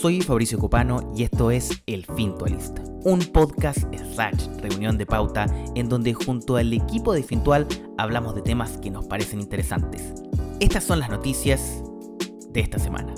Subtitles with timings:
[0.00, 3.78] Soy Fabricio Copano y esto es El Fintualista, un podcast
[4.12, 7.66] slash reunión de pauta en donde junto al equipo de Fintual
[7.96, 10.12] hablamos de temas que nos parecen interesantes.
[10.60, 11.82] Estas son las noticias
[12.50, 13.14] de esta semana.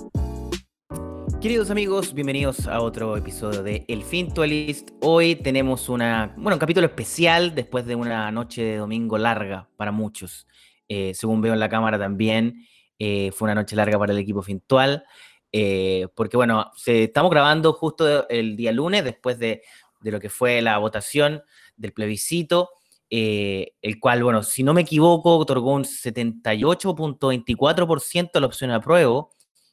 [1.40, 4.90] Queridos amigos, bienvenidos a otro episodio de El Fintualist.
[5.00, 9.90] Hoy tenemos una, bueno, un capítulo especial después de una noche de domingo larga para
[9.90, 10.46] muchos.
[10.86, 12.64] Eh, según veo en la cámara también,
[13.00, 15.02] eh, fue una noche larga para el equipo Fintual.
[15.52, 19.62] Eh, porque bueno, estamos grabando justo el día lunes después de,
[20.00, 21.42] de lo que fue la votación
[21.76, 22.70] del plebiscito,
[23.10, 29.30] eh, el cual, bueno, si no me equivoco, otorgó un 78.24% a la opción apruebo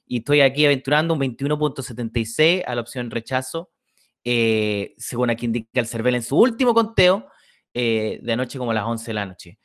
[0.07, 3.71] y estoy aquí aventurando un 21.76 a la opción rechazo,
[4.23, 7.27] eh, según aquí indica el CERVEL en su último conteo
[7.73, 9.59] de anoche como a las 11 de la noche.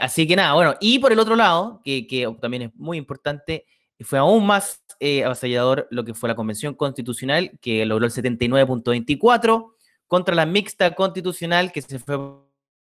[0.00, 3.66] así que nada, bueno, y por el otro lado, que, que también es muy importante,
[4.02, 9.72] fue aún más eh, avasallador lo que fue la Convención Constitucional, que logró el 79.24,
[10.06, 12.16] contra la mixta constitucional, que se fue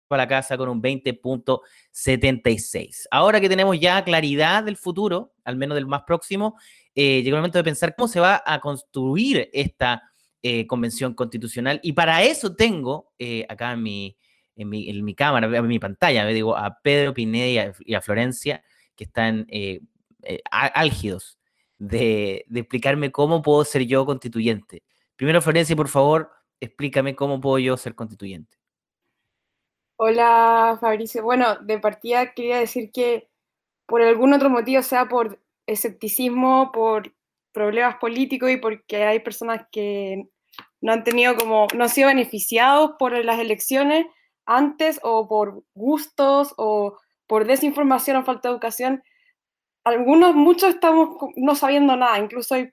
[0.10, 3.06] para la casa con un 20.76.
[3.10, 6.58] Ahora que tenemos ya claridad del futuro, al menos del más próximo,
[6.94, 10.04] eh, llegó el momento de pensar cómo se va a construir esta
[10.42, 11.80] eh, convención constitucional.
[11.84, 13.14] Y para eso tengo
[13.48, 14.18] acá en mi,
[14.56, 18.62] en mi, cámara, en mi pantalla, me digo a Pedro Pineda y a, Florencia,
[18.96, 19.48] que están
[20.24, 21.38] eh, álgidos
[21.78, 24.84] de, explicarme cómo puedo ser yo constituyente.
[25.16, 28.58] Primero, Florencia, por favor, explícame cómo puedo yo ser constituyente.
[29.98, 31.24] Hola, Fabricio.
[31.24, 33.30] Bueno, de partida quería decir que
[33.86, 37.14] por algún otro motivo, sea por escepticismo, por
[37.52, 40.28] problemas políticos y porque hay personas que
[40.82, 44.06] no han tenido como, no han sido beneficiados por las elecciones
[44.46, 49.04] antes o por gustos o por desinformación o falta de educación,
[49.84, 52.72] algunos, muchos estamos no sabiendo nada, incluso hay,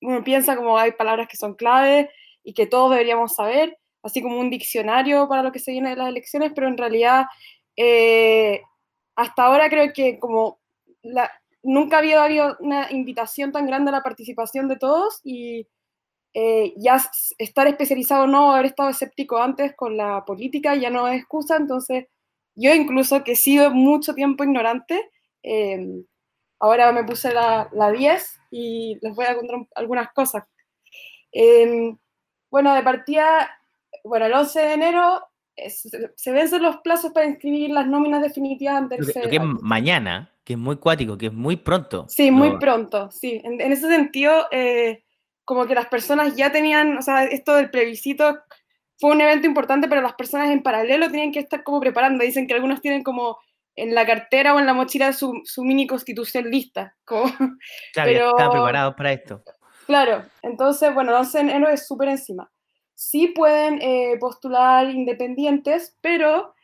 [0.00, 2.08] uno piensa como hay palabras que son claves
[2.42, 5.96] y que todos deberíamos saber, así como un diccionario para lo que se viene de
[5.96, 7.26] las elecciones, pero en realidad
[7.76, 8.62] eh,
[9.16, 10.60] hasta ahora creo que como
[11.02, 11.30] la,
[11.62, 15.66] nunca había habido una invitación tan grande a la participación de todos y
[16.34, 17.00] eh, ya
[17.38, 21.56] estar especializado o no, haber estado escéptico antes con la política ya no es excusa,
[21.56, 22.06] entonces
[22.54, 25.10] yo incluso que he sido mucho tiempo ignorante,
[25.42, 26.04] eh,
[26.64, 30.44] Ahora me puse la, la 10 y les voy a contar algunas cosas.
[31.30, 31.94] Em,
[32.50, 33.50] bueno, de partida,
[34.02, 35.28] bueno, el 11 de enero
[36.16, 40.54] se vencen los plazos para inscribir las nóminas definitivas ante el Que es mañana, que
[40.54, 42.06] es muy cuático, que es muy pronto.
[42.08, 43.42] Sí, muy pronto, sí.
[43.44, 45.04] En, ese sentido, eh,
[45.44, 48.38] como que las personas ya tenían, o sea, esto del plebiscito
[48.98, 52.24] fue un evento importante, pero las personas en paralelo tienen que estar como preparando.
[52.24, 53.36] Dicen que algunos tienen como
[53.76, 56.94] en la cartera o en la mochila su, su mini constitución lista.
[57.04, 57.24] Como,
[57.92, 59.42] claro, pero, están preparados para esto.
[59.86, 62.50] Claro, entonces, bueno, entonces enero es súper encima.
[62.94, 66.54] Sí pueden eh, postular independientes, pero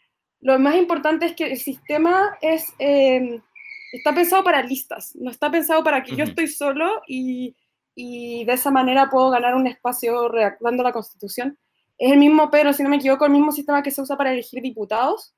[0.41, 3.43] lo más importante es que el sistema es, em,
[3.93, 7.57] está pensado para listas, no está pensado para que yo estoy solo y,
[7.95, 11.59] y, de esa manera puedo ganar un espacio redactando la constitución.
[11.99, 14.33] Es el mismo, pero si no me equivoco, el mismo sistema que se usa para
[14.33, 15.35] elegir diputados,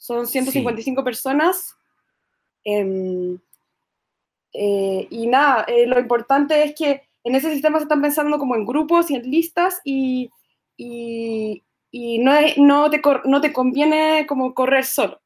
[0.00, 1.76] son 155 personas.
[2.64, 3.38] Em,
[4.54, 8.56] eh, y nada, eh, lo importante es que en ese sistema se están pensando como
[8.56, 10.30] en grupos y en listas y,
[10.76, 11.62] y,
[12.18, 15.20] no, no, te, no te conviene como correr solo.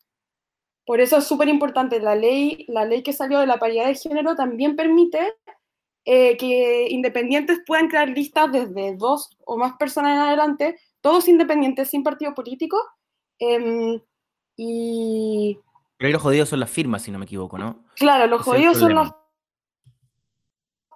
[0.84, 3.94] Por eso es súper importante, la ley, la ley que salió de la paridad de
[3.94, 5.34] género también permite
[6.04, 11.88] eh, que independientes puedan crear listas desde dos o más personas en adelante, todos independientes
[11.90, 12.76] sin partido político,
[13.38, 14.00] em,
[14.56, 15.59] y...
[15.97, 17.84] Pero ahí los jodidos son las firmas, si no me equivoco, ¿no?
[17.97, 19.12] Claro, los jodidos son las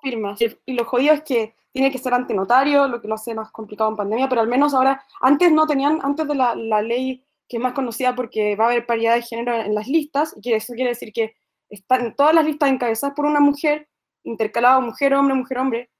[0.03, 0.39] firmas.
[0.67, 3.51] Y lo jodido es que tiene que ser ante notario, lo que lo hace más
[3.51, 7.25] complicado en pandemia, pero al menos ahora, antes no tenían, antes de la, la ley
[7.49, 10.53] que es más conocida porque va a haber paridad de género en las listas, y
[10.53, 11.35] eso quiere decir que
[11.71, 13.89] están todas las listas encabezadas por una mujer,
[14.25, 15.91] intercalado mujer, hombre, mujer, hombre,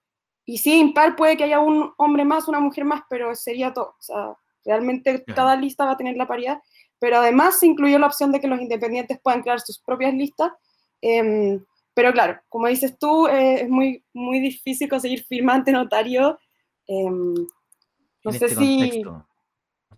[0.45, 3.95] y si impar puede que haya un hombre más, una mujer más, pero sería todo.
[3.99, 4.35] O sea,
[4.65, 6.63] realmente cada lista va a tener la paridad
[6.99, 10.53] pero además se incluyó la opción de que los independientes puedan crear sus propias listas.
[11.01, 11.65] Em,
[11.95, 16.39] pero claro, como dices tú, eh, es muy, muy difícil conseguir firmante notario.
[16.87, 17.35] Em,
[18.25, 19.03] no sé este si...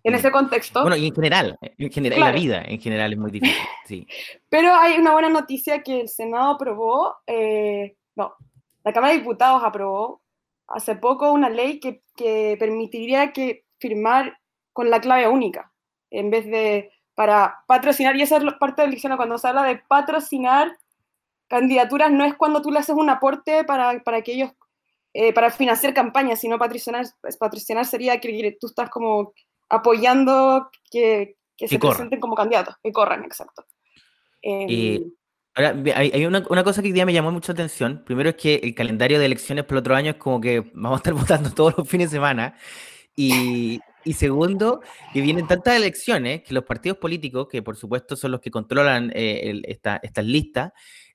[0.03, 0.81] En ese contexto.
[0.81, 4.07] Bueno, y en general, en general, la vida en general es muy difícil, sí.
[4.49, 8.33] Pero hay una buena noticia que el Senado aprobó, eh, no,
[8.83, 10.23] la Cámara de Diputados aprobó
[10.67, 14.39] hace poco una ley que, que permitiría que firmar
[14.73, 15.70] con la clave única
[16.11, 19.77] en vez de para patrocinar, y esa es parte del diccionario, cuando se habla de
[19.87, 20.77] patrocinar
[21.47, 24.51] candidaturas, no es cuando tú le haces un aporte para, para que ellos
[25.13, 27.05] eh, para financiar campañas, sino patrocinar,
[27.37, 29.33] patrocinar sería que tú estás como
[29.67, 33.65] apoyando que, que, se presenten como candidatos, que corran, exacto.
[34.41, 35.03] Eh,
[35.53, 38.03] ahora, hay, una, una, cosa que hoy día me llamó mucha atención.
[38.05, 40.93] Primero es que el calendario de elecciones por el otro año es como que vamos
[40.93, 42.55] a estar votando todos los fines de semana.
[43.15, 44.81] Y, y segundo,
[45.13, 49.11] que vienen tantas elecciones que los partidos políticos, que por supuesto son los que controlan
[49.13, 50.71] eh, estas listas,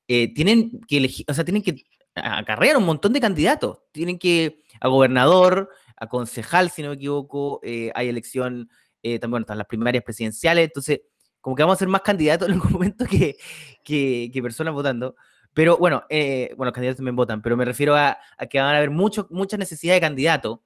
[0.06, 1.82] eh, tienen que elegir, o sea, tienen que
[2.14, 3.78] acarrear un montón de candidatos.
[3.92, 8.70] Tienen que a gobernador, a concejal, si no me equivoco, eh, hay elección,
[9.02, 11.02] también bueno, están las primarias presidenciales, entonces,
[11.40, 13.36] como que vamos a ser más candidatos en algún momento que,
[13.84, 15.16] que, personas votando.
[15.54, 18.78] Pero bueno, bueno, los candidatos también votan, pero me refiero a, a que van a
[18.78, 20.58] haber mucho, mucha necesidad de candidatos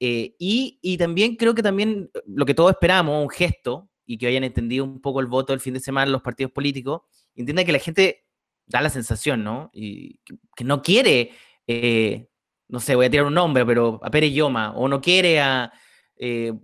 [0.00, 4.26] eh, y, también creo que también eh, lo que todos esperamos, un gesto, y que
[4.26, 7.02] hayan entendido un poco el voto del fin de semana los partidos políticos,
[7.34, 8.24] entienda que la gente
[8.66, 9.70] da la sensación, ¿no?
[9.72, 10.20] Y
[10.54, 11.32] que, no quiere,
[11.66, 12.28] eh,
[12.68, 15.72] no sé, voy a tirar un nombre, pero a Pérez Yoma, o no quiere a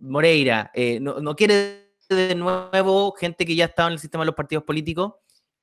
[0.00, 0.70] Moreira,
[1.00, 4.64] no, no, quiere de nuevo gente que ya estaba en el sistema de los partidos
[4.64, 5.12] políticos.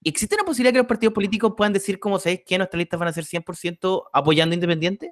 [0.04, 3.10] ¿Existe una posibilidad que los partidos políticos puedan decir, como sabéis, que nuestras listas van
[3.10, 5.12] a ser 100% apoyando independientes?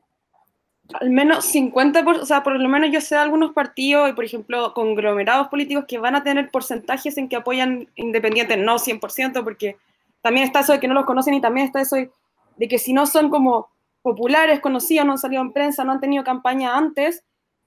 [0.94, 4.24] Al menos 50%, o sea, por lo menos yo sé de algunos partidos, y por
[4.24, 9.78] ejemplo, conglomerados políticos que van a tener porcentajes en que apoyan independientes, no 100%, porque
[10.22, 12.94] también está eso de que no los conocen y también está eso de, que si
[12.94, 13.69] no son como
[14.01, 17.24] populares, conocidos, no han salido en prensa, no han tenido campaña antes,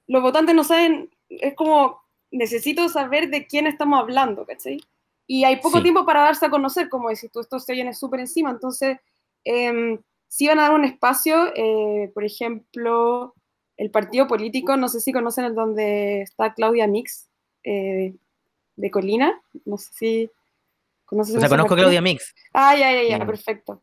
[0.06, 2.00] los votantes no saben, es como,
[2.30, 4.80] necesito saber de quién estamos hablando, ¿cachai?
[5.26, 8.20] Y hay poco tiempo para darse a conocer, como decís tú, esto se viene súper
[8.20, 8.98] encima, entonces...
[9.44, 9.98] Eh,
[10.30, 13.34] sí van a dar un espacio, eh, por ejemplo,
[13.76, 17.28] el partido político, no sé si conocen el donde está Claudia Mix,
[17.64, 18.14] eh,
[18.76, 20.30] de Colina, no sé si
[21.04, 21.36] conoces.
[21.36, 22.32] O sea, conozco a Claudia Mix.
[22.52, 23.82] Ah, ya, ya, ya, perfecto.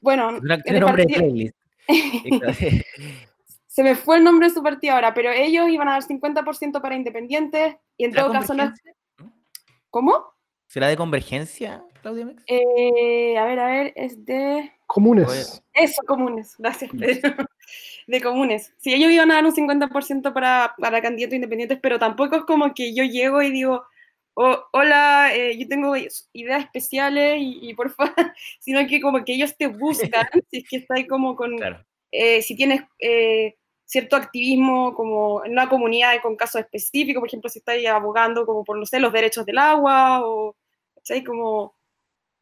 [0.00, 1.56] Bueno, tiene nombre de playlist.
[3.66, 6.80] Se me fue el nombre de su partido ahora, pero ellos iban a dar 50%
[6.80, 8.72] para independientes y en todo caso no.
[9.90, 10.24] ¿Cómo?
[10.68, 12.44] ¿Será de convergencia, Claudia Mix?
[12.46, 14.72] Eh, a ver, a ver, es de.
[14.86, 15.62] Comunes.
[15.78, 16.90] Eso, comunes, gracias,
[18.06, 18.74] De comunes.
[18.78, 22.74] Sí, ellos iban a dar un 50% para, para candidatos independientes, pero tampoco es como
[22.74, 23.84] que yo llego y digo,
[24.34, 25.94] oh, hola, eh, yo tengo
[26.32, 28.14] ideas especiales y, por favor,
[28.60, 31.56] sino que como que ellos te buscan, si es que estás como con,
[32.12, 37.50] eh, si tienes eh, cierto activismo como en una comunidad con casos específicos, por ejemplo,
[37.50, 40.56] si estás abogando como por, no sé, los derechos del agua o,
[41.02, 41.24] ¿sabes?
[41.24, 41.74] Como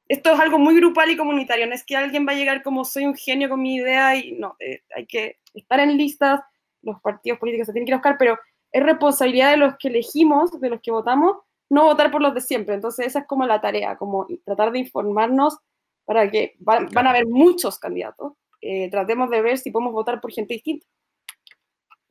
[0.08, 2.84] esto es algo muy grupal y comunitario, no es que alguien va a llegar como
[2.84, 6.40] soy un genio con mi idea y no, eh, hay que estar en listas,
[6.82, 8.38] los partidos políticos se tienen que ir a buscar, pero
[8.70, 11.38] es responsabilidad de los que elegimos, de los que votamos,
[11.68, 12.74] no votar por los de siempre.
[12.74, 15.58] Entonces esa es como la tarea, como tratar de informarnos
[16.04, 18.34] para que van, a haber muchos candidatos.
[18.60, 20.86] Eh, tratemos de ver si podemos votar por gente distinta.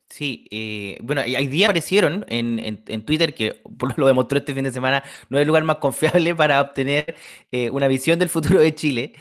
[0.08, 3.60] Sí, eh, bueno, hay días aparecieron en, en, Twitter, que
[3.96, 7.16] lo demostró este fin de semana, no es el lugar más confiable para obtener
[7.50, 9.12] eh, una visión del futuro de Chile.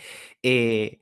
[0.44, 1.00] Eh,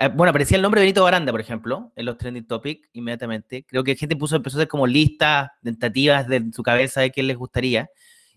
[0.00, 3.64] ah, bueno, aparecía el nombre de Benito Baranda, por ejemplo, en los trending topics inmediatamente.
[3.66, 7.22] Creo que gente puso, empezó a hacer como listas tentativas de su cabeza de qué
[7.22, 7.90] les gustaría.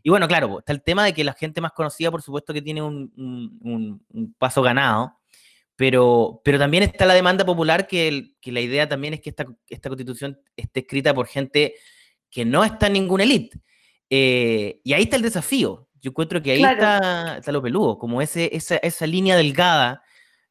[0.04, 2.62] Y bueno, claro, está el tema de que la gente más conocida, por supuesto, que
[2.62, 5.14] tiene un, un paso ganado.
[5.76, 9.46] Pero, pero también está la demanda popular que, que la idea también es que esta,
[9.68, 11.76] esta, constitución esté escrita por gente
[12.30, 13.60] que no está en ninguna élite.
[14.10, 15.88] Eh, y ahí está el desafío.
[16.00, 20.02] Yo encuentro que ahí está, está, lo peludo, como ese, esa, esa línea delgada.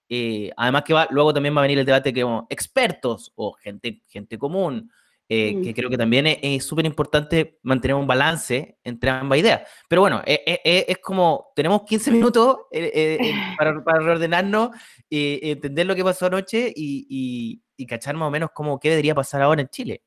[0.09, 4.03] Eh, además que va, luego también va a venir el debate que expertos o gente,
[4.09, 4.91] gente común
[5.27, 9.63] eh, que creo que también es súper importante mantener un balance entre ambas ideas.
[9.89, 12.59] Pero bueno, eh, eh, es como, tenemos 15 minutos
[13.59, 14.71] para, para, reordenarnos,
[15.09, 19.43] entender lo que pasó anoche y, y, cachar más o menos cómo, qué debería pasar
[19.43, 20.03] ahora en Chile.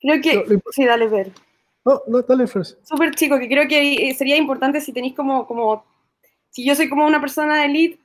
[0.00, 1.30] Creo que, sí, dale ver.
[1.84, 5.84] No, no, dale, Súper chico, que creo que sería importante si tenéis como, como,
[6.50, 8.00] si yo soy como una persona de elite,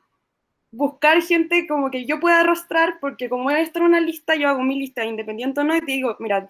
[0.75, 4.62] buscar gente como que yo pueda arrastrar, porque como esto en una lista, yo hago
[4.62, 6.48] mi lista independiente o no, y te digo, mira,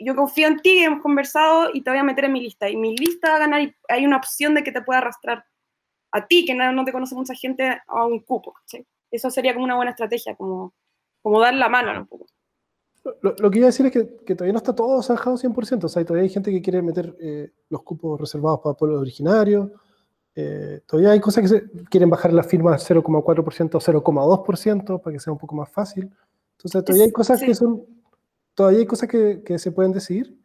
[0.00, 2.68] yo confío en ti, hemos conversado y te voy a meter en mi lista.
[2.68, 5.44] Y mi lista va a ganar y hay una opción de que te pueda arrastrar
[6.12, 8.54] a ti, que no, no te conoce mucha gente, a un cupo.
[9.10, 10.72] Eso sería como una buena estrategia, como,
[11.22, 12.26] como dar la mano un poco.
[13.20, 15.84] Lo, lo, que iba a decir es que, que, todavía no está todo zanjado 100%.
[15.84, 19.70] O sea, todavía hay gente que quiere meter eh, los cupos reservados para pueblos originarios.
[20.36, 25.20] Eh, todavía hay cosas que se quieren bajar la firma 0,4% o 0,2% para que
[25.20, 26.10] sea un poco más fácil.
[26.56, 27.84] Entonces, todavía hay cosas que son,
[28.54, 30.36] todavía hay cosas que, que, se pueden decidir.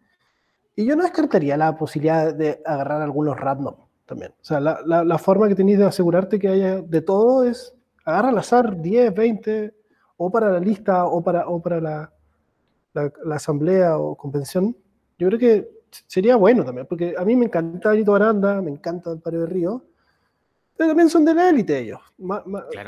[0.76, 4.32] Y yo no descartaría la posibilidad de agarrar algunos random también.
[4.32, 7.74] O sea, la, la, forma que tenéis de asegurarte que haya de todo es
[8.06, 9.74] agarrar al azar 10, 20,
[10.18, 12.12] o para la lista o para, o para la,
[12.94, 14.76] la, asamblea o convención,
[15.18, 15.70] yo creo que
[16.08, 19.48] sería bueno también, porque a mí me encanta Benito Aranda, me encanta el Pario de
[19.48, 19.86] Río,
[20.78, 22.00] pero también son de la élite ellos.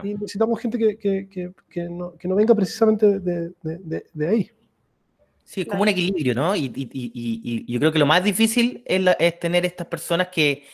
[0.04, 4.52] Y necesitamos gente que, que, que, no, que, no, venga precisamente de, de, de ahí.
[5.44, 6.56] Sí, es como un equilibrio, ¿no?
[6.56, 10.30] Y, y, y, y, yo creo que lo más difícil es, es tener estas personas
[10.30, 10.66] que,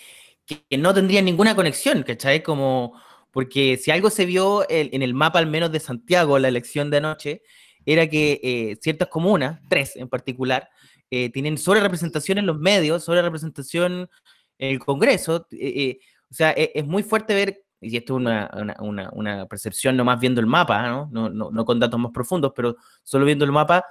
[0.45, 2.43] que, no tendrían ninguna conexión, ¿cachai?
[2.43, 2.93] Como,
[3.31, 6.97] porque si algo se vio en el mapa al menos de Santiago, la elección de
[6.97, 7.41] anoche,
[7.87, 10.69] era que eh, ciertas comunas, tres en particular,
[11.11, 14.09] eh, tienen sobre representación en los medios, sobre representación
[14.57, 15.47] en el Congreso.
[15.51, 15.99] Eh,
[16.29, 18.49] o sea, e, es, muy fuerte ver, y esto es una,
[18.79, 21.09] una, una, percepción nomás viendo el mapa, ¿no?
[21.11, 21.65] No, ¿no?
[21.65, 23.85] con datos más profundos, pero solo viendo el mapa,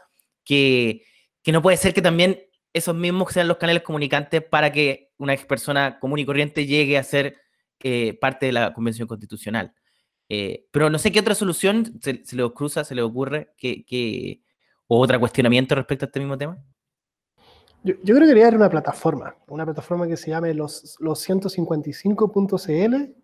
[0.44, 1.04] que,
[1.42, 2.40] que no puede ser que también
[2.72, 7.04] esos mismos sean los canales comunicantes para que una persona común y corriente llegue a
[7.04, 7.36] ser
[8.20, 9.72] parte de la Convención Constitucional.
[10.28, 14.42] Eh, pero no sé qué otra solución se, le cruza, se le ocurre, que,
[14.86, 16.58] o otro cuestionamiento respecto a este mismo tema.
[17.86, 23.14] Yo, creo que debería haber una plataforma, una plataforma que se llame los, los 155.cl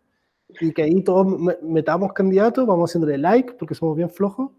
[0.61, 1.27] y que ahí todos
[1.63, 4.53] metamos candidatos, vamos haciéndole like porque somos bien flojos.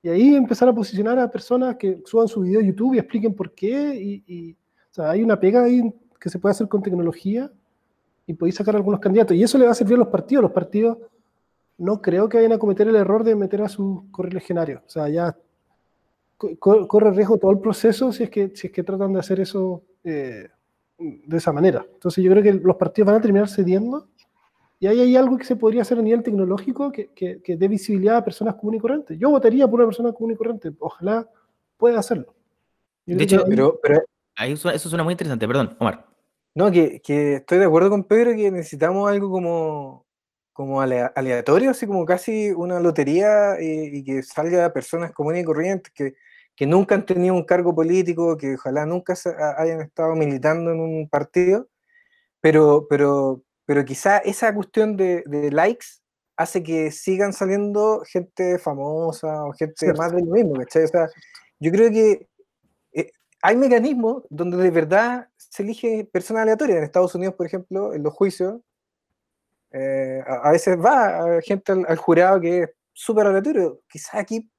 [0.00, 3.34] Y ahí empezar a posicionar a personas que suban su video a YouTube y expliquen
[3.34, 3.96] por qué.
[3.96, 7.50] Y, y o sea, hay una pega ahí que se puede hacer con tecnología
[8.28, 9.36] y podéis sacar algunos candidatos.
[9.36, 10.42] Y eso le va a servir a los partidos.
[10.42, 10.98] Los partidos
[11.78, 14.82] no creo que vayan a cometer el error de meter a sus correligionarios.
[14.86, 15.36] O sea, ya
[16.36, 19.82] corre riesgo todo el proceso si es que, si es que tratan de hacer eso
[20.04, 20.48] eh,
[20.98, 21.86] de esa manera.
[21.94, 24.08] Entonces yo creo que los partidos van a terminar cediendo
[24.78, 28.18] y ahí hay algo que se podría hacer a nivel tecnológico que, que, dé visibilidad
[28.18, 29.18] a personas comunes y corrientes.
[29.18, 30.70] Yo votaría por una persona común y corriente.
[30.78, 31.28] Ojalá
[31.78, 32.34] pueda hacerlo.
[33.06, 34.02] de hecho, pero, pero
[34.44, 35.48] eso suena muy interesante.
[35.48, 36.06] Perdón, Omar.
[36.54, 40.06] No, que, que estoy de acuerdo con Pedro que necesitamos algo como
[40.56, 45.92] como aleatorio, así como casi una lotería eh, y que salga personas comunes y corrientes
[45.92, 46.14] que,
[46.56, 49.14] que, nunca han tenido un cargo político, que ojalá nunca
[49.58, 51.68] hayan estado militando en un partido,
[52.40, 55.86] pero, pero, pero quizá esa cuestión de, de likes
[56.36, 60.84] hace que sigan saliendo gente famosa o gente más de lo mismo, ¿cachai?
[60.84, 61.08] O sea,
[61.58, 62.28] yo creo que
[62.92, 63.10] eh,
[63.42, 66.78] hay mecanismos donde de verdad se elige personas aleatorias.
[66.78, 68.60] En Estados Unidos, por ejemplo, en los juicios,
[69.72, 73.80] eh, a, veces va gente al, jurado que es súper aleatorio.
[73.88, 74.50] Quizás aquí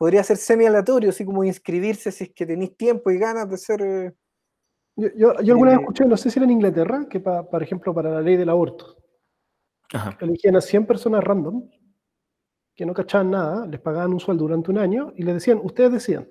[0.00, 3.82] podría ser semi-aleatorio, así como inscribirse si es que tenéis tiempo y ganas de ser...
[3.82, 4.14] Eh,
[4.96, 7.92] yo, yo, alguna vez eh, escuché, no sé si era en Inglaterra, que por ejemplo
[7.92, 8.96] para la ley del aborto,
[10.18, 11.68] elegían a 100 personas random
[12.74, 15.92] que no cachaban nada, les pagaban un sueldo durante un año y les decían, ustedes
[15.92, 16.26] decían,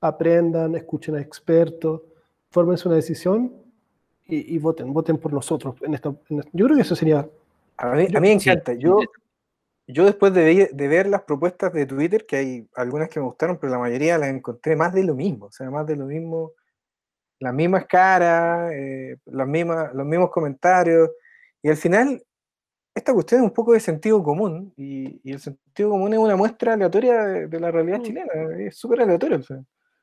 [0.00, 2.00] aprendan, escuchen a expertos,
[2.48, 3.52] fórmense una decisión
[4.24, 5.74] y, voten, voten por nosotros.
[5.82, 7.28] En esta, yo creo que eso sería
[7.76, 8.72] a mí, me encanta.
[8.72, 9.00] Yo,
[9.86, 13.72] yo después de, ver las propuestas de Twitter, que hay algunas que me gustaron, pero
[13.72, 15.46] la mayoría las encontré más de lo mismo.
[15.46, 16.52] O sea, más de lo mismo,
[17.40, 21.10] las mismas caras, eh, las mismas, los mismos comentarios.
[21.62, 22.22] Y al final,
[22.94, 24.72] esta cuestión es un poco de sentido común.
[24.76, 28.02] Y, el sentido común es una muestra aleatoria de, la realidad mm.
[28.02, 28.32] chilena.
[28.60, 29.40] Es súper aleatorio.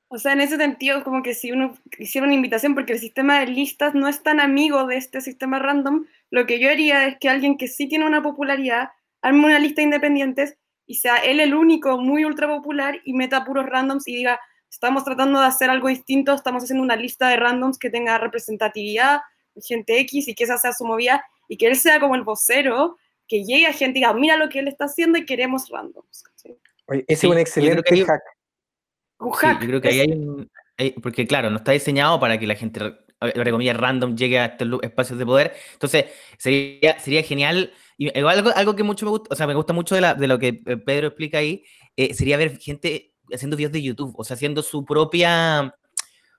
[0.09, 3.39] O sea, en ese sentido, como que si uno hiciera una invitación, porque el sistema
[3.39, 7.17] de listas no es tan amigo de este sistema random, lo que yo haría es
[7.19, 8.89] que alguien que sí tiene una popularidad
[9.21, 13.45] arme una lista de independientes y sea él el único muy ultra popular y meta
[13.45, 17.38] puros randoms y diga, estamos tratando de hacer algo distinto, estamos haciendo una lista de
[17.38, 19.21] randoms que tenga representatividad,
[19.61, 22.97] gente X y que esa sea su movida y que él sea como el vocero,
[23.27, 26.23] que llegue a gente y diga, mira lo que él está haciendo y queremos randoms.
[26.88, 28.21] ese es un excelente hack.
[29.19, 29.61] Un hack.
[29.61, 30.49] yo creo que ahí hay un.
[31.01, 32.79] porque claro, no está diseñado para que la gente,
[33.19, 35.53] entre comillas, random llegue a estos espacios de poder.
[35.73, 36.05] Entonces,
[36.38, 37.73] sería, sería genial.
[38.01, 40.25] Y algo, algo que mucho me gusta, o sea, me gusta mucho de, la, de
[40.25, 41.65] lo que eh, Pedro explica ahí,
[41.98, 45.75] eh, sería ver gente haciendo videos de YouTube, o sea, haciendo su propia,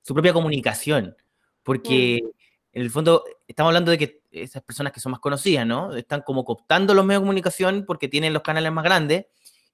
[0.01, 1.15] su propia comunicación.
[1.63, 2.29] Porque mm.
[2.73, 5.95] en el fondo estamos hablando de que esas personas que son más conocidas, ¿no?
[5.95, 9.27] Están como cooptando los medios de comunicación porque tienen los canales más grandes.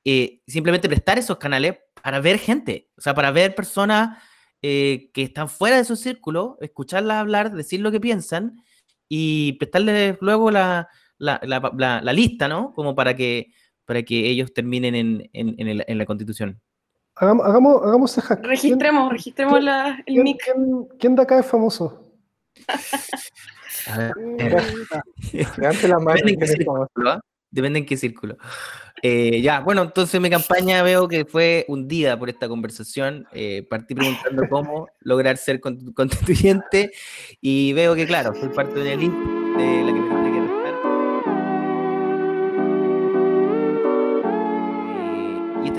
[0.05, 4.21] Eh, simplemente prestar esos canales para ver gente, o sea, para ver personas
[4.61, 8.61] eh, que están fuera de su círculo, escucharlas hablar, decir lo que piensan
[9.09, 12.73] y prestarles luego la, la, la, lista, ¿no?
[12.75, 13.52] Como para que,
[13.85, 16.61] para que ellos terminen en, en, en, en la constitución.
[17.16, 18.44] Hagamos, hagamos, hagamos ese hack.
[18.44, 20.42] Registremos, registremos la, el nick.
[20.99, 22.02] ¿quién, de acá es famoso?
[23.88, 25.88] A ver.
[25.88, 26.20] la mano.
[27.50, 28.37] Depende en qué círculo.
[29.02, 33.26] Eh, ya, bueno, entonces mi campaña veo que fue hundida por esta conversación.
[33.32, 36.92] Eh, partí preguntando cómo lograr ser constituyente
[37.40, 39.16] y veo que, claro, soy parte de una elite
[39.56, 40.25] de la que me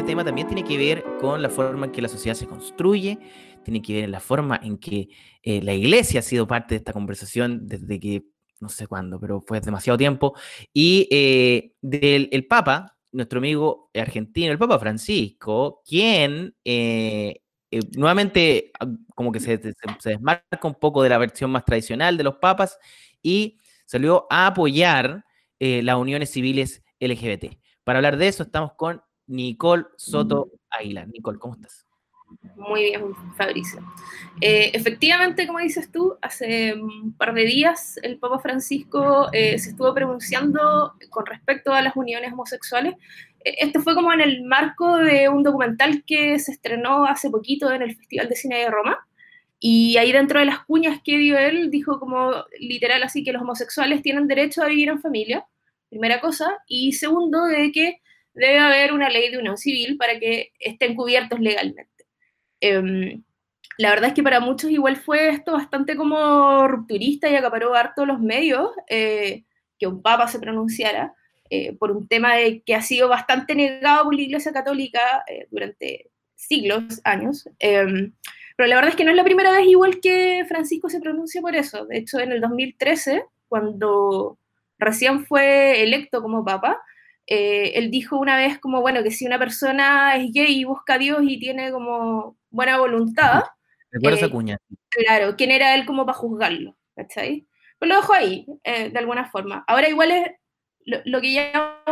[0.08, 3.20] tema también tiene que ver con la forma en que la sociedad se construye,
[3.66, 5.10] tiene que ver en la forma en que
[5.44, 8.24] eh, la iglesia ha sido parte de esta conversación desde que,
[8.62, 10.34] no sé cuándo, pero fue demasiado tiempo,
[10.74, 17.42] y eh, del el Papa, nuestro amigo argentino, el Papa Francisco, quien eh,
[17.98, 22.36] nuevamente ah, como que se desmarca un poco de la versión más tradicional de los
[22.36, 22.80] papas
[23.22, 25.26] y salió a apoyar
[25.60, 27.58] las uniones civiles LGBT.
[27.84, 31.08] Para hablar de eso estamos con Nicole Soto Aguilar.
[31.10, 31.86] Nicole, ¿cómo estás?
[32.56, 33.80] Muy bien, Fabricio.
[34.42, 39.70] Eh, efectivamente, como dices tú, hace un par de días el Papa Francisco eh, se
[39.70, 42.96] estuvo pronunciando con respecto a las uniones homosexuales.
[43.46, 47.72] Eh, esto fue como en el marco de un documental que se estrenó hace poquito
[47.72, 49.08] en el Festival de Cine de Roma.
[49.60, 53.42] Y ahí dentro de las cuñas que dio él, dijo como literal así que los
[53.42, 55.46] homosexuales tienen derecho a vivir en familia
[55.90, 58.02] primera cosa, y segundo, de que
[58.38, 62.06] debe haber una ley de unión civil para que estén cubiertos legalmente.
[62.62, 63.24] Em,
[63.78, 68.06] la verdad es que para muchos igual fue esto bastante como rupturista y acaparó harto
[68.06, 69.44] los medios eh,
[69.78, 71.14] que un papa se pronunciara
[71.50, 72.34] eh, por un tema
[72.66, 77.50] que ha sido bastante negado por la Iglesia Católica eh, durante siglos, años.
[77.60, 78.14] Em,
[78.56, 81.42] pero la verdad es que no es la primera vez igual que Francisco se pronuncia
[81.42, 81.86] por eso.
[81.86, 84.40] De hecho, en el 2013, cuando
[84.80, 86.82] recién fue electo como papa,
[87.28, 90.94] eh, él dijo una vez como, bueno, que si una persona es gay y busca
[90.94, 93.44] a Dios y tiene como buena voluntad,
[93.92, 94.58] esa eh, cuña.
[94.90, 96.78] Claro, ¿quién era él como para juzgarlo?
[96.96, 97.46] ¿Cachai?
[97.80, 99.64] Pues lo dejo ahí, eh, de alguna forma.
[99.68, 100.32] Ahora igual es
[100.86, 101.84] lo, que ya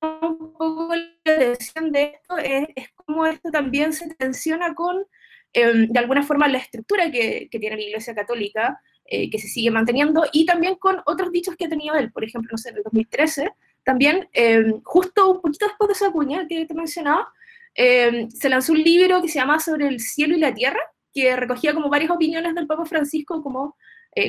[0.00, 5.04] un poco la atención de esto es, es cómo esto también se tensiona con,
[5.52, 9.48] em, de alguna forma, la estructura que, que tiene la Iglesia Católica, eh, que se
[9.48, 12.12] sigue manteniendo, y también con otros dichos que ha tenido él.
[12.12, 13.50] Por ejemplo, no sé, en el 2013,
[13.88, 17.32] también, eh, justo un poquito después de esa cuña que te mencionaba,
[17.74, 20.78] eh, se lanzó un libro que se llama Sobre el cielo y la tierra,
[21.14, 23.76] que recogía como varias opiniones del Papa Francisco, como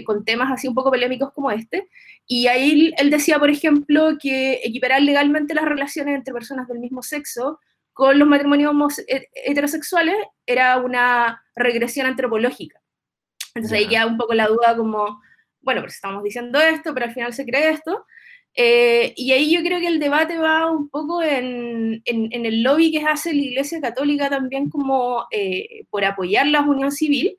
[0.06, 1.90] con temas así un poco polémicos como este.
[2.28, 7.02] Y ahí él decía, por ejemplo, que equiparar legalmente las relaciones entre personas del mismo
[7.02, 7.60] sexo
[7.92, 9.02] con los matrimonios
[9.34, 12.80] heterosexuales era una regresión antropológica.
[13.56, 15.22] Entonces ahí queda un poco la duda como,
[15.60, 18.06] bueno, pues estamos diciendo esto, pero al final se cree esto.
[18.62, 22.92] Eh, y ahí yo creo que el debate va un poco en, en, el lobby
[22.92, 27.38] que hace la Iglesia Católica también como eh, por apoyar la unión civil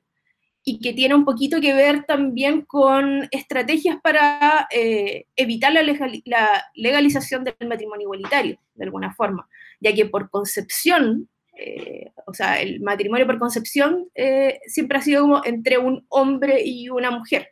[0.63, 5.83] y que tiene un poquito que ver también con estrategias para eh, evitar la,
[6.25, 9.47] la, legalización del matrimonio igualitario, de alguna forma,
[9.79, 15.21] ya que por concepción eh, o sea, el matrimonio por concepción eh, siempre ha sido
[15.21, 17.49] como entre un hombre y una mujer.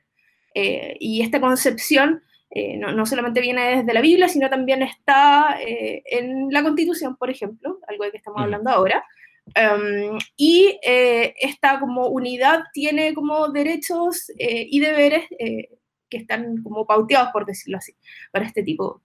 [0.55, 6.63] Eh, y esta concepción no, solamente viene desde la Biblia, sino también está en la
[6.63, 9.03] Constitución, por ejemplo, algo de que estamos hablando ahora.
[9.47, 17.45] Um, y esta como unidad tiene como derechos y deberes que están como pauteados, por
[17.45, 17.93] decirlo así,
[18.31, 19.03] para este tipo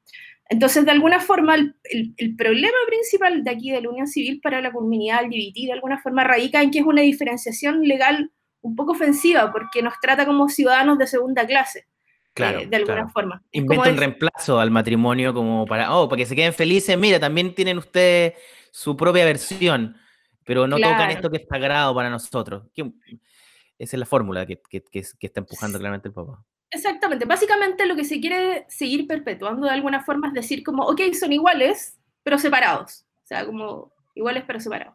[0.48, 4.72] entonces, de alguna forma, el, problema principal de aquí de la unión civil para la
[4.72, 8.30] comunidad LGBT, de alguna forma, radica en que es una diferenciación legal
[8.61, 11.87] un poco ofensiva, porque nos trata como ciudadanos de segunda clase.
[12.35, 13.42] Eh, claro, de alguna forma.
[13.53, 17.55] Inventa un reemplazo al matrimonio como para, oh, para que se queden felices, mira, también
[17.55, 18.35] tienen ustedes
[18.73, 19.97] su propia versión,
[20.44, 22.64] pero no tocan esto que es sagrado para nosotros.
[22.75, 26.44] Esa es la fórmula que, que, que está empujando claramente el papá.
[26.70, 27.25] Exactamente.
[27.25, 31.33] Básicamente lo que se quiere seguir perpetuando de alguna forma es decir como, ok, son
[31.33, 33.05] iguales, pero separados.
[33.23, 34.94] O sea, como iguales pero separados.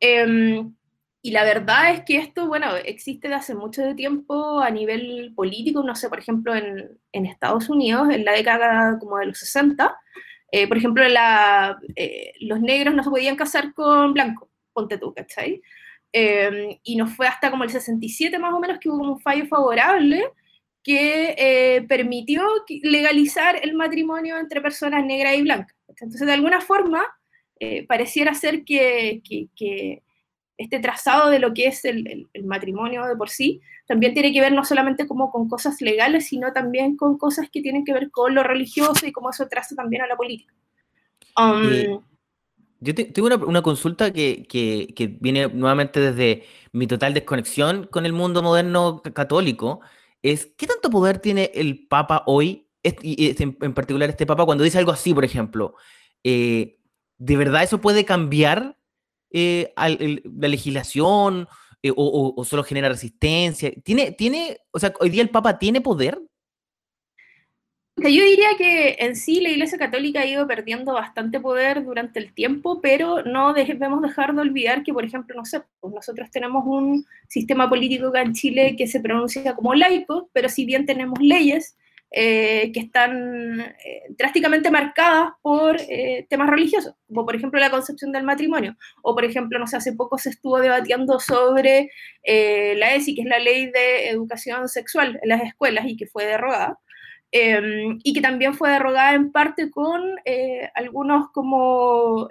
[0.00, 0.74] Em,
[1.22, 5.82] y la verdad es que esto, bueno, existe de hace mucho tiempo a nivel político,
[5.82, 9.96] no sé, por ejemplo, en, en Estados Unidos, en la década como de los 60,
[10.52, 15.14] eh, por ejemplo, la, eh, los negros no se podían casar con blancos, ponte tú,
[15.14, 15.62] ¿cachai?
[16.12, 19.20] Em, y no fue hasta como el 67 más o menos que hubo como un
[19.20, 20.22] fallo favorable
[20.82, 22.44] que eh, permitió
[22.82, 25.76] legalizar el matrimonio entre personas negras y blancas.
[25.88, 27.02] Entonces, de alguna forma,
[27.60, 29.22] eh, pareciera ser que,
[30.58, 34.52] este trazado de lo que es el, matrimonio de por sí también tiene que ver
[34.52, 38.34] no solamente como con cosas legales, sino también con cosas que tienen que ver con
[38.34, 40.54] lo religioso y cómo eso traza también a la política.
[41.36, 42.02] Um,
[42.80, 48.42] yo tengo una, consulta que, que, viene nuevamente desde mi total desconexión con el mundo
[48.42, 49.80] moderno católico,
[50.22, 52.68] es qué tanto poder tiene el Papa hoy,
[53.02, 55.74] y en particular este Papa, cuando dice algo así, por ejemplo.
[56.24, 56.78] Eh,
[57.18, 58.76] ¿De verdad eso puede cambiar
[59.32, 61.48] eh, la legislación
[61.82, 63.72] eh, o, solo genera resistencia?
[63.82, 66.20] ¿Tiene, tiene, o sea, hoy día el Papa tiene poder?
[67.96, 72.32] Yo diría que en sí la Iglesia Católica ha ido perdiendo bastante poder durante el
[72.32, 76.64] tiempo, pero no debemos dejar de olvidar que, por ejemplo, no sé, pues nosotros tenemos
[76.66, 81.18] un sistema político acá en Chile que se pronuncia como laico, pero si bien tenemos
[81.20, 81.76] leyes
[82.14, 88.12] eh, que están eh, drásticamente marcadas por eh, temas religiosos, como por ejemplo la concepción
[88.12, 91.90] del matrimonio, o por ejemplo, no sé, hace poco se estuvo debatiendo sobre
[92.22, 96.26] la ESI, que es la ley de educación sexual en las escuelas y que fue
[96.26, 96.78] derogada.
[97.30, 100.02] Em, y que también fue derogada en parte con
[100.74, 102.28] algunos como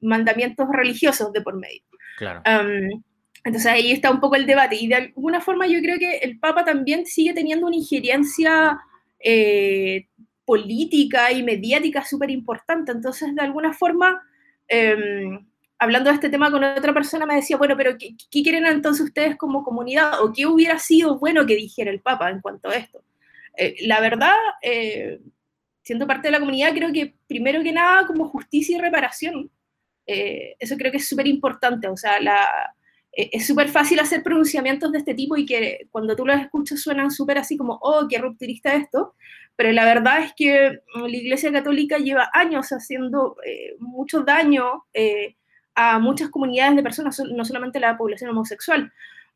[0.00, 1.82] mandamientos religiosos de por medio.
[2.18, 2.40] Claro.
[2.44, 3.02] Em,
[3.42, 6.38] entonces ahí está un poco el debate y de alguna forma yo creo que el
[6.38, 8.80] Papa también sigue teniendo una injerencia
[9.24, 10.08] eh,
[10.44, 12.92] política y mediática súper importante.
[12.92, 14.22] Entonces, de alguna forma,
[14.68, 15.46] em,
[15.78, 19.36] hablando de este tema con otra persona, me decía, bueno, pero ¿qué, quieren entonces ustedes
[19.36, 20.22] como comunidad?
[20.22, 23.02] ¿O qué hubiera sido bueno que dijera el Papa en cuanto a esto?
[23.56, 25.20] Eh, la verdad, eh,
[25.82, 29.50] siendo parte de la comunidad, creo que primero que nada, como justicia y reparación,
[30.06, 31.88] eso creo que es súper importante.
[31.88, 32.83] O sea, la, eh,
[33.16, 37.10] es súper fácil hacer pronunciamientos de este tipo y que cuando tú los escuchas suenan
[37.10, 39.14] súper así como, oh, qué rupturista esto,
[39.56, 44.84] pero la verdad es que mm, la Iglesia Católica lleva años haciendo eh, mucho daño
[44.92, 45.36] eh,
[45.74, 48.92] a muchas comunidades de personas, no solamente la población homosexual.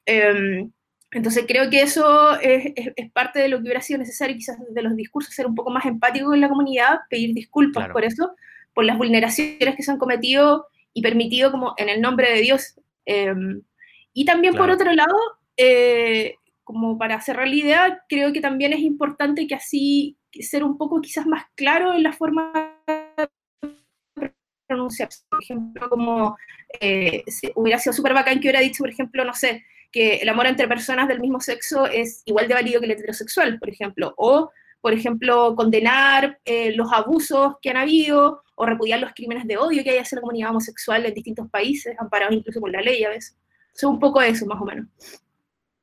[0.07, 0.71] Em,
[1.11, 2.73] entonces creo que eso es,
[3.13, 5.87] parte de lo que hubiera sido necesario quizás de los discursos, ser un poco más
[5.87, 8.33] empático en la comunidad, pedir disculpas por eso,
[8.75, 12.75] por las vulneraciones que se han cometido y permitido como en el nombre de Dios.
[13.07, 13.63] Em,
[14.19, 15.15] y también por otro lado,
[15.57, 20.77] eh, como para cerrar la idea, creo que también es importante que así ser un
[20.77, 22.53] poco quizás más claro en la forma
[24.17, 24.33] de
[24.67, 25.23] pronunciarse.
[25.31, 26.37] Por ejemplo, como
[26.81, 27.23] eh,
[27.55, 30.67] hubiera sido súper bacán que hubiera dicho, por ejemplo, no sé, que el amor entre
[30.67, 34.51] personas del mismo sexo es igual de válido que el heterosexual, por ejemplo, o,
[34.81, 39.85] por ejemplo, condenar eh, los abusos que han habido o repudiar los crímenes de odio
[39.85, 43.11] que hay hacia la comunidad homosexual en distintos países, amparados incluso por la ley a
[43.11, 43.37] veces
[43.87, 44.87] un poco eso, más o menos.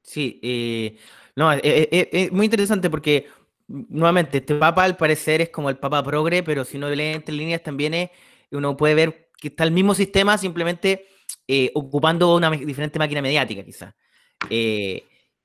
[0.02, 0.98] Sí, eh,
[1.36, 3.28] no, es, eh, eh, muy interesante porque
[3.68, 7.34] nuevamente, este papa al parecer es como el papa progre, pero si uno lee entre
[7.36, 8.10] líneas también es,
[8.52, 11.08] uno puede ver que está el mismo sistema, simplemente
[11.74, 13.94] ocupando una diferente máquina mediática, quizás.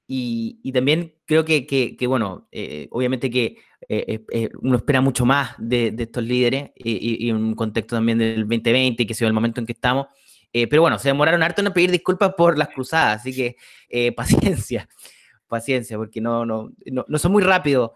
[0.07, 2.49] Y, también creo que, que, bueno,
[2.91, 3.57] obviamente que
[4.63, 9.15] uno espera mucho más de, estos líderes y, y, un contexto también del 2020, que
[9.15, 10.07] sea el momento en que estamos.
[10.53, 13.57] Eh, pero bueno, se demoraron harto en pedir disculpas por las cruzadas, así que
[13.89, 14.89] eh, paciencia,
[15.47, 17.93] paciencia, porque no, no, no, son muy rápidos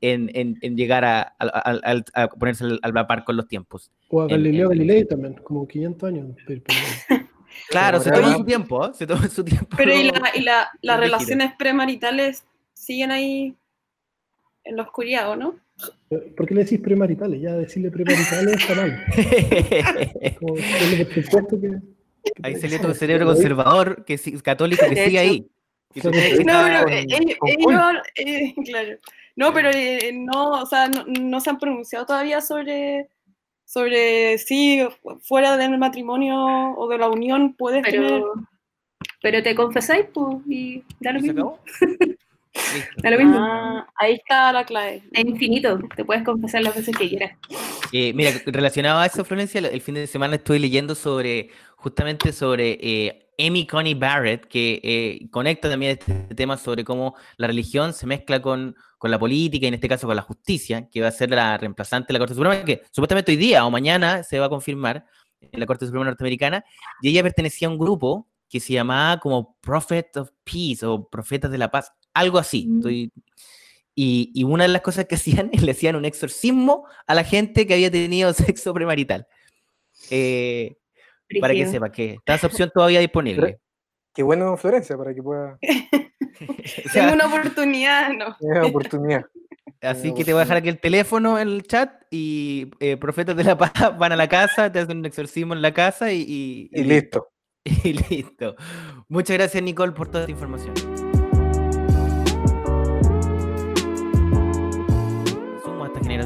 [0.00, 3.90] en, en, llegar a, a, ponerse al, al, par con los tiempos.
[4.08, 6.36] O a Galileo Galilei también, como 500 años.
[7.68, 8.90] claro, se tomó su tiempo, ¿eh?
[8.94, 9.76] se tomó su tiempo.
[9.76, 13.56] Pero y, la, y la, las relaciones premaritales siguen ahí
[14.64, 15.56] en la oscuridad, ¿o no?
[16.08, 17.40] ¿Por qué le decís premaritales?
[17.40, 19.04] Ya decirle premaritales está mal.
[22.42, 25.48] ahí se le todo el cerebro conservador, que es católico, que sigue ahí.
[25.94, 27.06] No, pero eh,
[28.16, 28.98] eh, claro.
[29.34, 29.70] No, pero
[30.14, 33.08] no, o sea, no, se han pronunciado todavía sobre,
[33.64, 34.86] sobre si
[35.22, 38.22] fuera del matrimonio o de la unión puedes pero, tener...
[39.22, 41.58] Pero te confesáis, pues, y da lo mismo.
[43.04, 45.02] Ah, ahí está la clave.
[45.12, 47.32] Es infinito, te puedes confesar las veces que quieras.
[47.92, 52.78] Eh, mira, relacionado a eso, Florencia, el fin de semana estoy leyendo sobre, justamente sobre
[52.80, 58.06] eh, Amy Coney Barrett, que eh, conecta también este tema sobre cómo la religión se
[58.06, 61.12] mezcla con, con, la política y en este caso con la justicia, que va a
[61.12, 64.46] ser la reemplazante de la Corte Suprema, que supuestamente hoy día o mañana se va
[64.46, 65.04] a confirmar
[65.40, 66.64] en la Corte Suprema norteamericana,
[67.02, 71.50] y ella pertenecía a un grupo que se llamaba como Prophet of Peace o Profetas
[71.50, 72.66] de la Paz, algo así.
[72.66, 72.76] Mm.
[72.78, 73.12] Estoy,
[73.94, 77.24] y, y, una de las cosas que hacían es le hacían un exorcismo a la
[77.24, 79.26] gente que había tenido sexo premarital.
[80.10, 80.76] Eh,
[81.40, 83.58] para que sepa que está esa opción todavía disponible.
[84.14, 85.58] Qué bueno, Florencia, para que pueda.
[86.92, 88.36] Tengo una oportunidad, ¿no?
[88.40, 89.24] Una oportunidad.
[89.82, 93.36] Así que te voy a dejar aquí el teléfono en el chat y eh, profetas
[93.36, 96.70] de la paz van a la casa, te hacen un exorcismo en la casa y,
[96.72, 97.28] y listo.
[97.64, 98.54] Y listo.
[99.08, 101.05] Muchas gracias, Nicole, por toda esta información.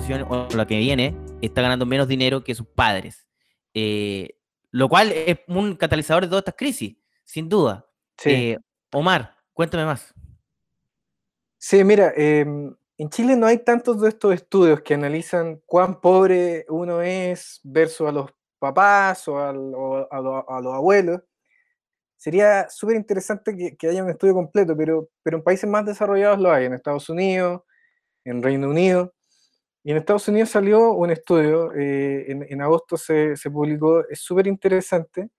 [0.00, 3.26] Generación, o la que viene, está ganando menos dinero que sus padres.
[3.74, 4.36] Eh,
[4.70, 7.86] lo cual es un catalizador de todas estas crisis, sin duda.
[8.24, 8.56] Eh,
[8.92, 10.12] Omar, cuéntame más.
[11.58, 16.64] Sí, mira, em, en Chile no hay tantos de estos estudios que analizan cuán pobre
[16.68, 21.20] uno es versus a los papás o, a los abuelos
[22.20, 26.52] sería súper interesante que, haya un estudio completo, pero, pero en países más desarrollados lo
[26.52, 27.62] hay, en Estados Unidos,
[28.24, 29.14] en Reino Unido.
[29.82, 35.30] Y en Estados Unidos salió un estudio, eh, en, agosto se, publicó, es súper interesante,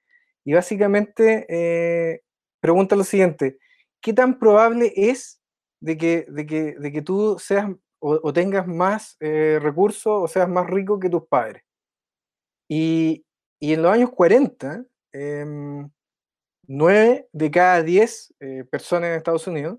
[0.44, 2.22] y básicamente eh,
[2.60, 3.60] pregunta lo siguiente,
[4.02, 5.42] ¿qué tan probable es
[5.80, 10.50] de que, de que, de que tú seas o, tengas más eh, recursos o seas
[10.50, 11.64] más rico que tus padres?
[12.68, 13.26] Y,
[13.60, 15.46] y en los años 40, eh,
[16.68, 19.78] 9 de cada 10 eh, personas en Estados Unidos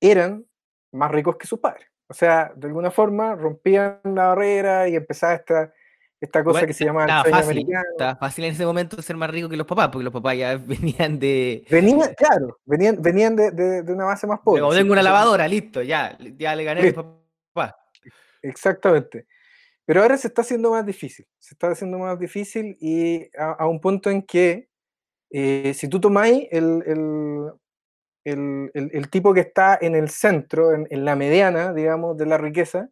[0.00, 0.46] eran
[0.92, 1.89] más ricos que sus padres.
[2.10, 5.72] O sea, de alguna forma rompían la barrera y empezaba esta,
[6.20, 7.84] esta cosa Igual que se llama el sueño fácil, americano.
[7.92, 10.56] estaba fácil en ese momento ser más rico que los papás, porque los papás ya
[10.66, 11.64] venían de...
[11.70, 14.60] Venían, claro, venían, venían de, de- de una base más pobre.
[14.60, 17.22] Como tengo una lavadora, listo, ya, ya le gané a mis Listo.
[17.54, 17.74] papás.
[18.42, 19.26] Exactamente.
[19.86, 23.66] Pero ahora se está haciendo más difícil, se está haciendo más difícil y a, a
[23.68, 24.68] un punto en que
[25.30, 27.52] eh, si tú tomáis el, el-
[28.24, 32.26] el- el- el tipo que está en el centro, en, en la mediana, digamos, de
[32.26, 32.88] la riqueza,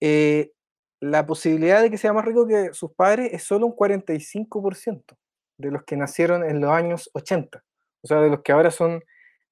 [0.00, 0.52] eh,
[1.00, 5.16] la posibilidad de que sea más rico que sus padres es solo un 45%
[5.58, 7.62] de los que nacieron en los años 80.
[8.02, 9.02] O sea, de los que ahora son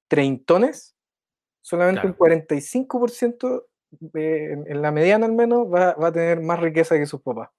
[0.09, 0.95] treintones,
[1.63, 3.67] solamente un 45%
[4.15, 7.23] eh, en, en la mediana al menos va, va a tener más riqueza que sus
[7.23, 7.51] papás.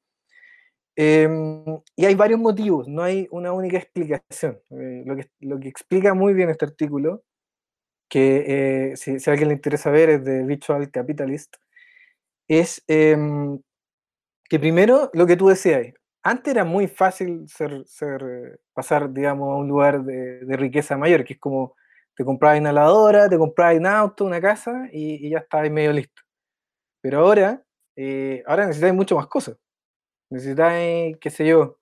[0.95, 4.59] Em, y hay varios motivos, no hay una única explicación.
[4.71, 7.23] Eh, lo, que, lo que explica muy bien este artículo,
[8.09, 11.55] que eh, si, si a alguien le interesa ver es de Visual Capitalist,
[12.47, 13.59] es em,
[14.49, 15.87] que primero lo que tú decías,
[16.23, 20.97] antes era muy fácil ser, ser, eh, pasar, digamos, a un lugar de, de riqueza
[20.97, 21.75] mayor, que es como
[22.15, 25.93] te comprabas una lavadora, te comprabas un auto, una casa y, y ya estabas medio
[25.93, 26.21] listo.
[27.01, 27.63] Pero ahora,
[27.97, 29.57] eh, ahora necesitáis mucho más cosas.
[30.33, 31.77] Necesitáis, qué sé yo,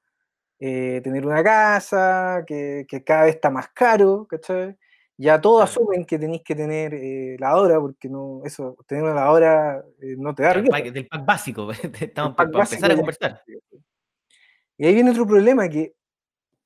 [0.59, 4.77] eh, tener una casa, que, que cada vez está más caro, ¿cachai?
[5.17, 5.71] Ya todos Claro.
[5.87, 10.35] asumen que tenéis que tener eh, lavadora, porque no, eso, tener una lavadora eh, no
[10.35, 13.41] te da Del pack, del pack básico, estamos pack para empezar a conversar.
[14.77, 15.93] Y ahí viene otro problema, que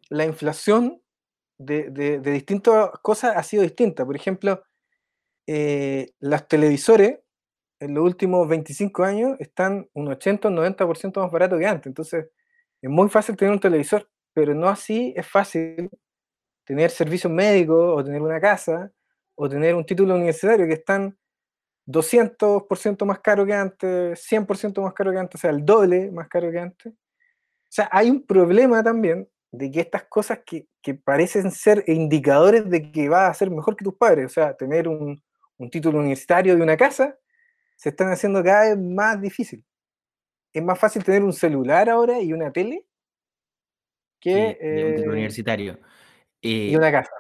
[0.10, 1.02] la inflación
[1.60, 4.06] de, de- de distintas cosas ha sido distinta.
[4.06, 4.64] Por ejemplo,
[5.46, 7.20] eh, los televisores
[7.80, 11.88] en los últimos 25 años están un 80 o 90% más barato que antes.
[11.88, 12.28] Entonces,
[12.82, 15.90] es muy fácil tener un televisor, pero no así es fácil
[16.66, 18.92] tener servicios médicos o tener una casa
[19.36, 21.18] o tener un título universitario que están
[21.88, 26.28] 200% más caro que antes, 100% más caro que antes, o sea, el doble más
[26.28, 26.94] caro que antes.
[26.94, 32.70] O sea, hay un problema también de que estas cosas que, que parecen ser indicadores
[32.70, 35.22] de que vas a ser mejor que tus padres, o sea, tener un,
[35.58, 37.18] un título universitario de una casa,
[37.76, 39.64] se están haciendo cada vez más difícil.
[40.54, 42.86] Es más fácil tener un celular ahora y una tele
[44.20, 45.80] que y, y un eh, universitario.
[46.66, 47.12] y Eh, una casa.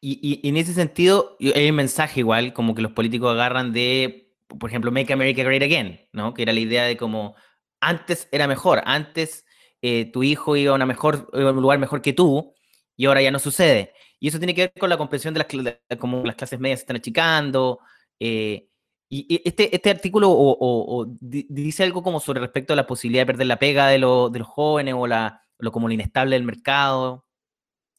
[0.00, 3.32] Y, y- y en ese sentido, y hay un mensaje igual, como que los políticos
[3.32, 6.34] agarran de, por ejemplo, Make America Great Again, ¿no?
[6.34, 7.34] Que era la idea de como
[7.80, 9.44] antes era mejor, antes
[9.82, 12.54] eh, tu hijo iba a, una mejor, iba a un lugar mejor que tú,
[12.96, 13.92] y ahora ya no sucede.
[14.20, 16.80] Y eso tiene que ver con la comprensión de las, de como las clases medias
[16.80, 17.80] se están achicando.
[18.20, 18.68] eh,
[19.08, 22.86] y este, este artículo o, o- o di- dice algo como sobre respecto a la
[22.86, 25.94] posibilidad de perder la pega de, lo- de los jóvenes o la, lo como lo
[25.94, 27.24] inestable del mercado.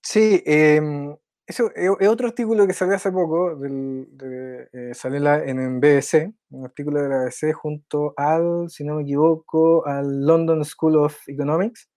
[0.02, 1.16] Sí, em,
[1.46, 6.34] eso es, otro artículo que salió hace poco, del, de, eh, salió en, en BBC,
[6.50, 11.18] un artículo de la BBC junto al, si no me equivoco, al London School of
[11.28, 11.90] Economics,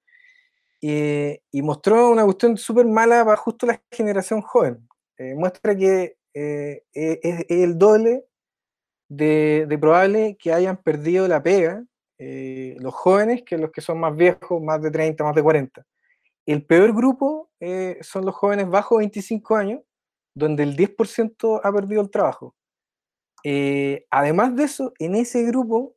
[0.81, 4.89] y, y mostró una cuestión súper mala para justo la generación joven.
[5.19, 8.25] Eh, muestra que eh, e- es, es el doble
[9.11, 11.85] de, probable que hayan perdido la pega
[12.19, 15.85] eh, los jóvenes que los que son más viejos, más de 30, más de 40.
[16.47, 19.81] El peor grupo eh, son los jóvenes bajo 25 años,
[20.35, 22.55] donde el 10% ha perdido el trabajo.
[23.43, 25.97] Eh, además de eso, en ese grupo,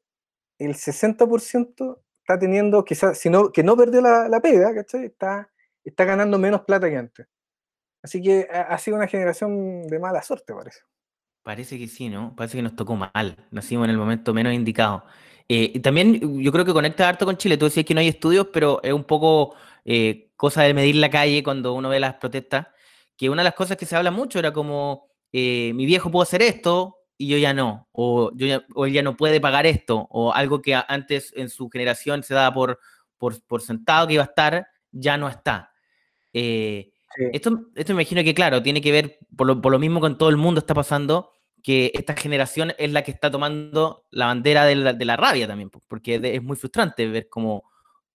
[0.59, 5.05] el 60% está teniendo, quizás, si no, que no perdió la, la pega, ¿cachai?
[5.05, 5.51] Está,
[5.83, 7.27] está ganando menos plata que antes.
[8.01, 10.81] Así que ha, ha sido una generación de mala suerte, parece.
[11.43, 12.33] Parece que sí, ¿no?
[12.35, 13.35] Parece que nos tocó mal.
[13.51, 15.03] Nacimos en el momento menos indicado.
[15.49, 17.57] Eh, y también yo creo que conecta harto con Chile.
[17.57, 19.53] Tú decías que no hay estudios, pero es un poco
[19.83, 22.67] eh, cosa de medir la calle cuando uno ve las protestas.
[23.17, 26.23] Que una de las cosas que se habla mucho era como, eh, mi viejo pudo
[26.23, 27.89] hacer esto y yo ya no.
[27.91, 30.07] O, yo ya- o él ya no puede pagar esto.
[30.11, 32.79] O algo que antes en su generación se daba por,
[33.17, 35.71] por, por sentado que iba a estar, ya no está.
[36.33, 37.25] Eh, Sí.
[37.31, 40.17] esto, esto me imagino que, claro, tiene que ver, por lo, por lo mismo con
[40.17, 41.31] todo el mundo está pasando,
[41.63, 45.47] que esta generación es la que está tomando la bandera de la, de la rabia
[45.47, 47.63] también, po, porque es muy frustrante ver cómo,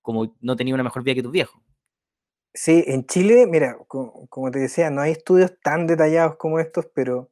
[0.02, 1.60] cómo no tenía una mejor vida que tus viejos.
[2.54, 6.86] Sí, en Chile, mira, co- como te decía, no hay estudios tan detallados como estos,
[6.94, 7.30] pero,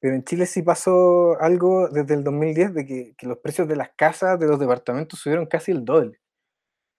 [0.00, 3.76] pero en Chile sí pasó algo desde el 2010 de que, que los precios de
[3.76, 6.20] las casas, de los departamentos subieron casi el doble.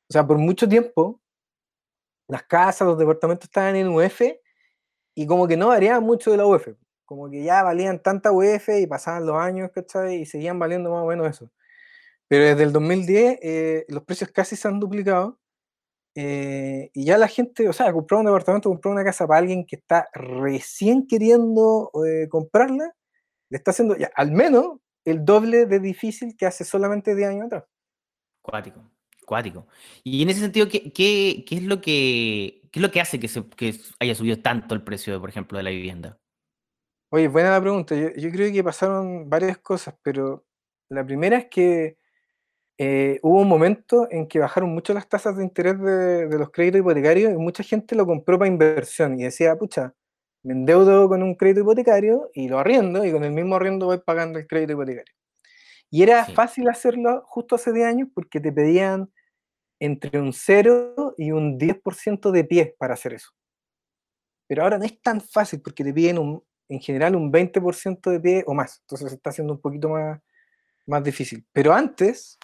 [0.09, 1.21] O sea, por mucho tiempo,
[2.27, 4.21] las casas, los departamentos estaban en UF
[5.15, 6.69] y como que no variaban mucho de la UF.
[7.05, 10.21] Como que ya valían tanta UF y pasaban los años, ¿cachai?
[10.21, 11.51] Y seguían valiendo más o menos eso.
[12.27, 15.39] Pero desde el 2010 eh, los precios casi se han duplicado
[16.15, 19.65] eh, y ya la gente, o sea, comprar un departamento, comprar una casa para alguien
[19.65, 22.95] que está recién queriendo eh, comprarla,
[23.49, 27.45] le está haciendo ya al menos el doble de difícil que hace solamente 10 años
[27.47, 27.65] atrás.
[28.41, 28.81] Cuático,
[30.03, 33.19] Y en ese sentido, ¿qué, qué, qué es, lo que, qué es lo que hace
[33.19, 36.19] que, se, que haya subido tanto el precio, por ejemplo, de la vivienda?
[37.09, 37.95] Oye, buena la pregunta.
[37.95, 40.45] Yo, yo creo que pasaron varias cosas, pero
[40.89, 41.97] la primera es que
[42.77, 46.81] eh, hubo un momento en que bajaron mucho las tasas de interés de, los créditos
[46.81, 49.93] hipotecarios y mucha gente lo compró para inversión y decía, pucha,
[50.43, 53.99] me endeudo con un crédito hipotecario y lo arriendo y con el mismo arriendo voy
[53.99, 55.13] pagando el crédito hipotecario.
[55.95, 56.33] Y era sí.
[56.33, 59.09] fácil hacerlo justo hace 10 años porque te pedían
[59.79, 63.29] entre un 0 y un 10% de pie para hacer eso.
[64.45, 68.19] Pero ahora no es tan fácil porque te piden un, en general un 20% de
[68.19, 68.81] pie o más.
[68.81, 70.19] Entonces se está haciendo un poquito más,
[70.85, 71.45] más difícil.
[71.53, 72.39] Pero antes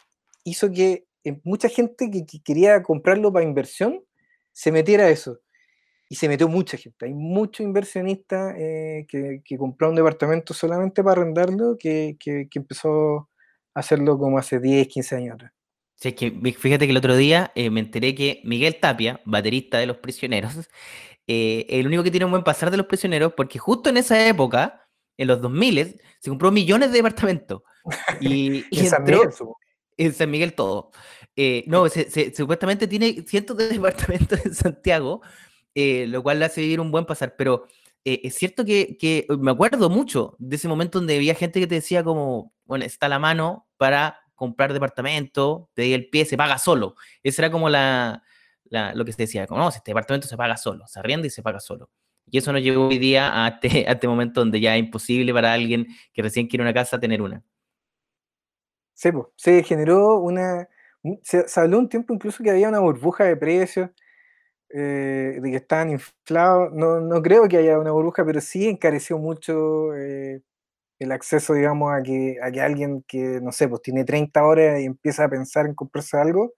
[0.45, 4.01] hizo que eh, mucha gente que, que, quería comprarlo para inversión
[4.53, 5.41] se metiera a eso.
[6.07, 7.05] Y se metió mucha gente.
[7.05, 13.27] Hay muchos inversionistas eh, que, que compró un departamento solamente para arrendarlo que, que, empezó
[13.73, 15.51] hacerlo como hace 10, 15 años atrás.
[15.95, 19.77] Sí, es que fíjate que el otro día eh, me enteré que Miguel Tapia, baterista
[19.77, 20.69] de Los Prisioneros,
[21.27, 24.27] eh, el único que tiene un buen pasar de Los Prisioneros, porque justo en esa
[24.27, 27.61] época, en los 2000, se compró millones de departamentos.
[28.19, 29.29] Y, y San Miguel,
[29.97, 30.91] en San Miguel todo.
[31.35, 35.21] Eh, no, se, se, supuestamente tiene cientos de departamentos en Santiago,
[35.75, 37.67] eh, lo cual le hace vivir un buen pasar, pero
[38.03, 41.67] eh, es cierto que, que, me acuerdo mucho de ese momento donde había gente que
[41.67, 46.35] te decía como, bueno, está la mano para comprar departamento, te di el pie, se
[46.37, 46.95] paga solo.
[47.21, 50.99] Esa era como lo que se decía, como, no, este departamento se paga solo, se
[50.99, 51.91] arrienda y se paga solo.
[52.25, 55.31] Y eso nos llevó hoy día a este, a este momento donde ya es imposible
[55.33, 57.43] para alguien que recién quiere una casa tener una.
[58.93, 60.67] Sí, se generó una.
[61.23, 63.89] Se, se, habló un tiempo incluso que había una burbuja de precios,
[64.73, 66.71] eh, de que estaban inflados.
[66.73, 70.41] No, no, creo que haya una burbuja, pero sí encareció mucho eh,
[70.99, 74.79] el acceso, digamos, a que, a que alguien que, no sé, pues tiene 30 horas
[74.81, 76.53] y empieza a pensar en comprarse algo,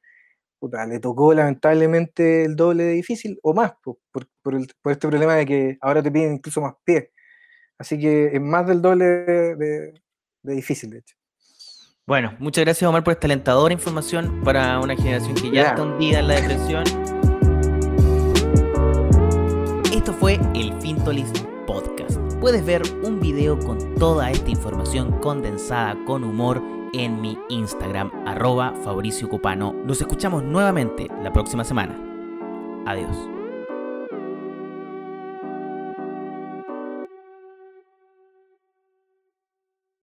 [0.60, 4.92] puta, le tocó lamentablemente el doble de difícil o más, pues, por, por, el, por,
[4.94, 7.10] este problema de que ahora te piden incluso más pies.
[7.78, 9.94] Así que es más del doble de, de,
[10.44, 11.16] de difícil, de hecho.
[12.06, 15.70] Bueno, muchas gracias Omar por esta alentadora información para una generación que ya yeah.
[15.70, 17.13] está hundida en la depresión.
[20.54, 22.20] El Fintolist Podcast.
[22.40, 26.62] Puedes ver un video con toda esta información condensada con humor
[26.94, 29.74] en mi Instagram, arroba Fabricio Copano.
[29.86, 31.98] Nos escuchamos nuevamente la próxima semana.
[32.86, 33.43] Adiós.